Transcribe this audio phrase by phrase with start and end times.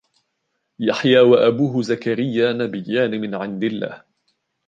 [0.79, 4.03] يحيى وأبوه زكريا نبيان من عند الله.